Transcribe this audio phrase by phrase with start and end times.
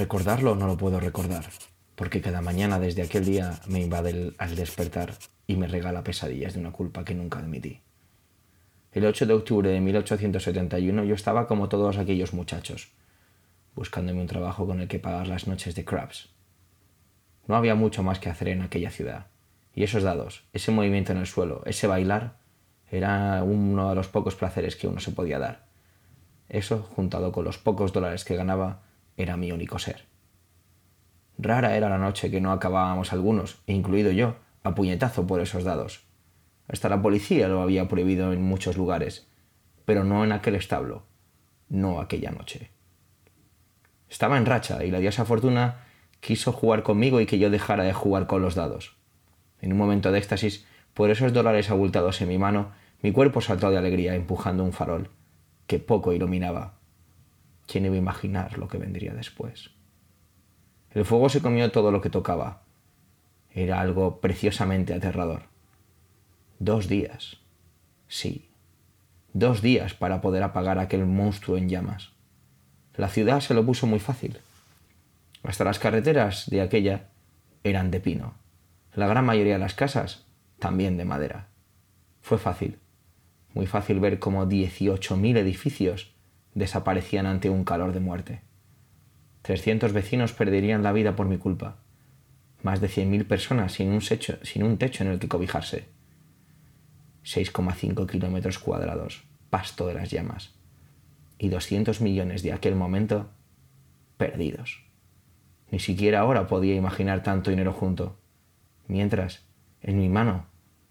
[0.00, 1.44] Recordarlo no lo puedo recordar,
[1.94, 5.12] porque cada mañana desde aquel día me invade al despertar
[5.46, 7.82] y me regala pesadillas de una culpa que nunca admití.
[8.92, 12.92] El 8 de octubre de 1871 yo estaba como todos aquellos muchachos,
[13.74, 16.30] buscándome un trabajo con el que pagar las noches de crabs.
[17.46, 19.26] No había mucho más que hacer en aquella ciudad,
[19.74, 22.38] y esos dados, ese movimiento en el suelo, ese bailar,
[22.90, 25.66] era uno de los pocos placeres que uno se podía dar.
[26.48, 28.88] Eso, juntado con los pocos dólares que ganaba,
[29.20, 30.06] era mi único ser.
[31.38, 36.04] Rara era la noche que no acabábamos algunos, incluido yo, a puñetazo por esos dados.
[36.68, 39.28] Hasta la policía lo había prohibido en muchos lugares,
[39.84, 41.04] pero no en aquel establo,
[41.68, 42.70] no aquella noche.
[44.08, 45.84] Estaba en racha y la diosa Fortuna
[46.20, 48.96] quiso jugar conmigo y que yo dejara de jugar con los dados.
[49.60, 53.70] En un momento de éxtasis, por esos dólares abultados en mi mano, mi cuerpo saltó
[53.70, 55.10] de alegría empujando un farol
[55.66, 56.79] que poco iluminaba.
[57.70, 59.70] ¿Quién iba a imaginar lo que vendría después?
[60.90, 62.64] El fuego se comió todo lo que tocaba.
[63.48, 65.42] Era algo preciosamente aterrador.
[66.58, 67.36] Dos días.
[68.08, 68.50] Sí.
[69.34, 72.10] Dos días para poder apagar aquel monstruo en llamas.
[72.96, 74.38] La ciudad se lo puso muy fácil.
[75.44, 77.10] Hasta las carreteras de aquella
[77.62, 78.34] eran de pino.
[78.94, 80.26] La gran mayoría de las casas
[80.58, 81.46] también de madera.
[82.20, 82.80] Fue fácil,
[83.54, 86.12] muy fácil ver cómo 18.000 edificios
[86.54, 88.42] desaparecían ante un calor de muerte.
[89.42, 91.76] 300 vecinos perderían la vida por mi culpa.
[92.62, 95.86] Más de 100.000 personas sin un, sin un techo en el que cobijarse.
[97.24, 100.54] 6,5 kilómetros cuadrados, pasto de las llamas.
[101.38, 103.30] Y 200 millones de aquel momento
[104.16, 104.84] perdidos.
[105.70, 108.18] Ni siquiera ahora podía imaginar tanto dinero junto.
[108.86, 109.46] Mientras,
[109.80, 110.46] en mi mano,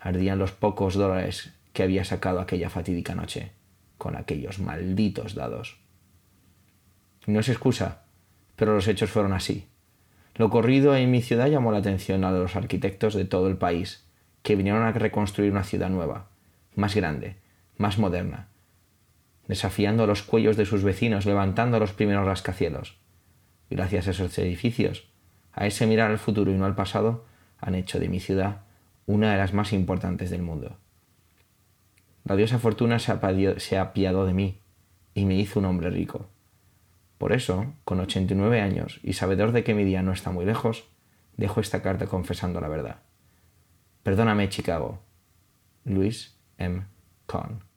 [0.00, 3.52] ardían los pocos dólares que había sacado aquella fatídica noche,
[4.02, 5.78] con aquellos malditos dados.
[7.28, 8.02] No es excusa,
[8.56, 9.68] pero los hechos fueron así.
[10.34, 14.04] Lo ocurrido en mi ciudad llamó la atención a los arquitectos de todo el país,
[14.42, 16.30] que vinieron a reconstruir una ciudad nueva,
[16.74, 17.36] más grande,
[17.76, 18.48] más moderna,
[19.46, 22.98] desafiando los cuellos de sus vecinos, levantando los primeros rascacielos.
[23.70, 25.06] Gracias a esos edificios,
[25.52, 27.24] a ese mirar al futuro y no al pasado,
[27.60, 28.62] han hecho de mi ciudad
[29.06, 30.76] una de las más importantes del mundo.
[32.24, 34.60] La diosa Fortuna se ha apiado de mí
[35.14, 36.28] y me hizo un hombre rico.
[37.18, 40.88] Por eso, con 89 años y sabedor de que mi día no está muy lejos,
[41.36, 43.02] dejo esta carta confesando la verdad.
[44.02, 44.98] Perdóname, Chicago.
[45.84, 46.84] Luis M.
[47.26, 47.71] Kahn.